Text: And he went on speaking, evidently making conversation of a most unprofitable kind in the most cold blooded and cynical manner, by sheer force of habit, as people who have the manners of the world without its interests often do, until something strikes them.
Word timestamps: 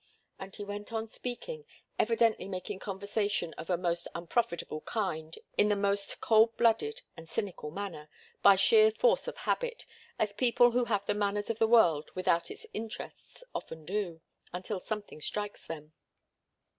And 0.39 0.55
he 0.55 0.63
went 0.63 0.91
on 0.91 1.07
speaking, 1.07 1.63
evidently 1.99 2.47
making 2.47 2.79
conversation 2.79 3.53
of 3.53 3.69
a 3.69 3.77
most 3.77 4.07
unprofitable 4.15 4.81
kind 4.81 5.37
in 5.59 5.69
the 5.69 5.75
most 5.75 6.19
cold 6.21 6.57
blooded 6.57 7.03
and 7.15 7.29
cynical 7.29 7.69
manner, 7.69 8.09
by 8.41 8.55
sheer 8.55 8.89
force 8.89 9.27
of 9.27 9.37
habit, 9.37 9.85
as 10.17 10.33
people 10.33 10.71
who 10.71 10.85
have 10.85 11.05
the 11.05 11.13
manners 11.13 11.51
of 11.51 11.59
the 11.59 11.67
world 11.67 12.09
without 12.15 12.49
its 12.49 12.65
interests 12.73 13.43
often 13.53 13.85
do, 13.85 14.21
until 14.51 14.79
something 14.79 15.21
strikes 15.21 15.67
them. 15.67 15.93